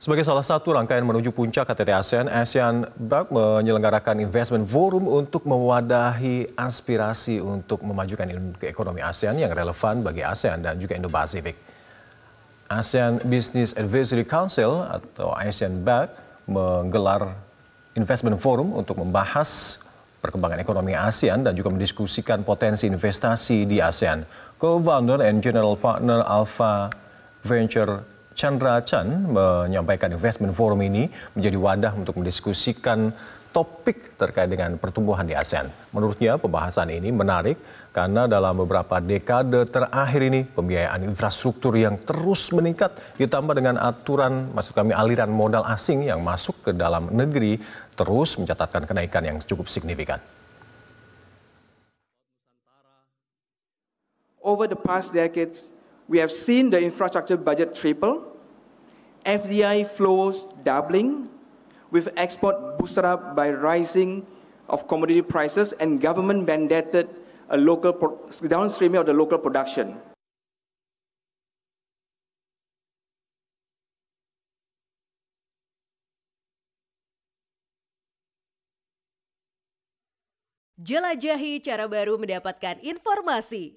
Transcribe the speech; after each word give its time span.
Sebagai 0.00 0.24
salah 0.24 0.40
satu 0.40 0.72
rangkaian 0.72 1.04
menuju 1.04 1.28
puncak 1.28 1.68
KTT 1.68 1.92
ASEAN, 1.92 2.26
ASEAN 2.32 2.88
Bank 2.96 3.28
menyelenggarakan 3.28 4.24
investment 4.24 4.64
forum 4.64 5.04
untuk 5.04 5.44
mewadahi 5.44 6.48
aspirasi 6.56 7.36
untuk 7.36 7.84
memajukan 7.84 8.24
ekonomi 8.64 9.04
ASEAN 9.04 9.36
yang 9.36 9.52
relevan 9.52 10.00
bagi 10.00 10.24
ASEAN 10.24 10.64
dan 10.64 10.80
juga 10.80 10.96
Indo-Pasifik. 10.96 11.52
ASEAN 12.72 13.20
Business 13.28 13.76
Advisory 13.76 14.24
Council 14.24 14.88
atau 14.88 15.36
ASEAN 15.36 15.84
Bank 15.84 16.08
menggelar 16.48 17.36
investment 17.92 18.40
forum 18.40 18.72
untuk 18.72 18.96
membahas 18.96 19.84
perkembangan 20.24 20.64
ekonomi 20.64 20.96
ASEAN 20.96 21.44
dan 21.44 21.52
juga 21.52 21.76
mendiskusikan 21.76 22.40
potensi 22.40 22.88
investasi 22.88 23.68
di 23.68 23.84
ASEAN. 23.84 24.24
Co-founder 24.56 25.20
and 25.20 25.44
General 25.44 25.76
Partner 25.76 26.24
Alpha 26.24 26.88
Venture 27.44 28.19
Chandra 28.38 28.80
Chan 28.86 29.06
menyampaikan 29.26 30.14
investment 30.14 30.54
forum 30.54 30.80
ini 30.80 31.10
menjadi 31.34 31.56
wadah 31.58 31.92
untuk 31.98 32.16
mendiskusikan 32.18 33.10
topik 33.50 34.14
terkait 34.14 34.46
dengan 34.46 34.78
pertumbuhan 34.78 35.26
di 35.26 35.34
ASEAN. 35.34 35.66
Menurutnya 35.90 36.38
pembahasan 36.38 36.86
ini 36.94 37.10
menarik 37.10 37.58
karena 37.90 38.30
dalam 38.30 38.54
beberapa 38.62 39.02
dekade 39.02 39.66
terakhir 39.66 40.22
ini 40.22 40.46
pembiayaan 40.46 41.02
infrastruktur 41.02 41.74
yang 41.74 41.98
terus 42.06 42.54
meningkat 42.54 42.94
ditambah 43.18 43.54
dengan 43.58 43.82
aturan 43.82 44.54
masuk 44.54 44.78
kami 44.78 44.94
aliran 44.94 45.26
modal 45.26 45.66
asing 45.66 46.06
yang 46.06 46.22
masuk 46.22 46.54
ke 46.62 46.70
dalam 46.70 47.10
negeri 47.10 47.58
terus 47.98 48.38
mencatatkan 48.38 48.86
kenaikan 48.86 49.26
yang 49.26 49.36
cukup 49.42 49.66
signifikan. 49.66 50.22
Over 54.40 54.70
the 54.70 54.78
past 54.78 55.12
decades, 55.12 55.68
we 56.10 56.18
have 56.18 56.34
seen 56.34 56.74
the 56.74 56.82
infrastructure 56.82 57.38
budget 57.38 57.70
triple 57.70 58.26
FDI 59.22 59.86
flows 59.86 60.50
doubling, 60.66 61.30
with 61.94 62.10
export 62.16 62.78
boosted 62.78 63.06
up 63.06 63.36
by 63.36 63.50
rising 63.54 64.26
of 64.66 64.88
commodity 64.88 65.22
prices 65.22 65.70
and 65.78 66.00
government 66.02 66.48
mandated 66.48 67.06
a 67.50 67.56
local 67.56 67.92
downstreaming 68.42 68.98
of 68.98 69.06
the 69.06 69.14
local 69.14 69.38
production. 69.38 69.94
Jelajahi 80.80 81.60
cara 81.62 81.86
baru 81.86 82.16
mendapatkan 82.16 82.80
informasi. 82.80 83.76